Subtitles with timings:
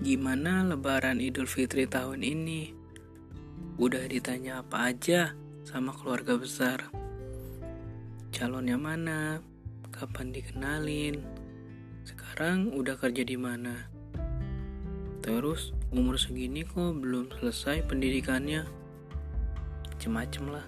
[0.00, 2.72] Gimana lebaran Idul Fitri tahun ini?
[3.76, 6.88] Udah ditanya apa aja sama keluarga besar?
[8.32, 9.44] Calonnya mana?
[9.92, 11.20] Kapan dikenalin?
[12.08, 13.92] Sekarang udah kerja di mana?
[15.20, 18.64] Terus umur segini kok belum selesai pendidikannya?
[19.84, 20.64] Macem-macem lah.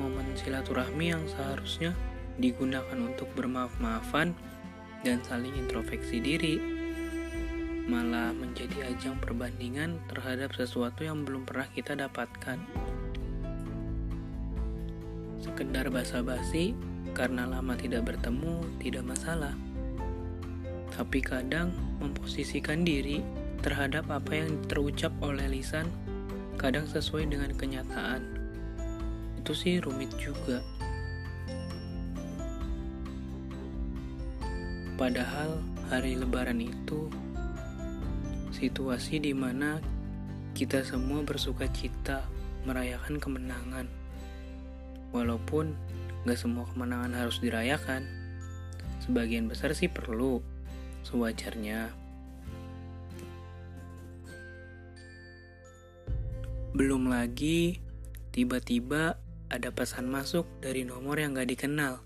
[0.00, 1.92] Momen silaturahmi yang seharusnya
[2.40, 4.32] digunakan untuk bermaaf-maafan
[5.04, 6.75] dan saling introspeksi diri
[7.86, 12.58] malah menjadi ajang perbandingan terhadap sesuatu yang belum pernah kita dapatkan.
[15.38, 16.74] Sekedar basa-basi
[17.14, 19.54] karena lama tidak bertemu tidak masalah.
[20.98, 21.70] Tapi kadang
[22.02, 23.22] memposisikan diri
[23.62, 25.86] terhadap apa yang terucap oleh lisan
[26.58, 28.26] kadang sesuai dengan kenyataan.
[29.38, 30.58] Itu sih rumit juga.
[34.98, 37.12] Padahal hari lebaran itu
[38.56, 39.76] situasi di mana
[40.56, 42.24] kita semua bersuka cita
[42.64, 43.86] merayakan kemenangan.
[45.12, 45.76] Walaupun
[46.24, 48.08] gak semua kemenangan harus dirayakan,
[49.04, 50.40] sebagian besar sih perlu,
[51.04, 51.92] sewajarnya.
[56.72, 57.80] Belum lagi,
[58.32, 59.20] tiba-tiba
[59.52, 62.00] ada pesan masuk dari nomor yang gak dikenal.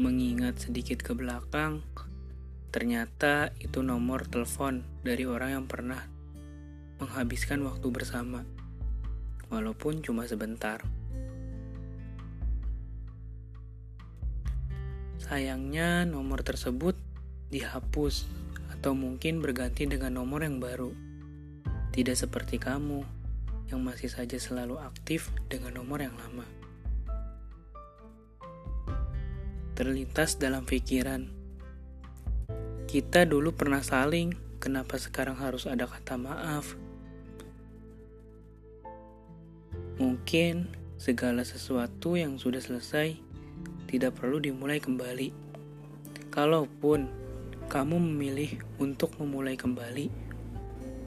[0.00, 1.84] Mengingat sedikit ke belakang,
[2.68, 6.04] Ternyata itu nomor telepon dari orang yang pernah
[7.00, 8.44] menghabiskan waktu bersama,
[9.48, 10.84] walaupun cuma sebentar.
[15.16, 16.92] Sayangnya, nomor tersebut
[17.48, 18.28] dihapus
[18.76, 20.92] atau mungkin berganti dengan nomor yang baru.
[21.92, 23.00] Tidak seperti kamu
[23.72, 26.44] yang masih saja selalu aktif dengan nomor yang lama.
[29.72, 31.37] Terlintas dalam pikiran
[32.88, 36.72] kita dulu pernah saling, kenapa sekarang harus ada kata maaf?
[40.00, 43.12] Mungkin segala sesuatu yang sudah selesai
[43.92, 45.36] tidak perlu dimulai kembali.
[46.32, 47.12] Kalaupun
[47.68, 50.08] kamu memilih untuk memulai kembali,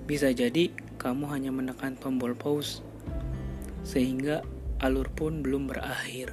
[0.06, 0.70] bisa jadi
[1.02, 2.86] kamu hanya menekan tombol pause,
[3.82, 4.46] sehingga
[4.86, 6.30] alur pun belum berakhir.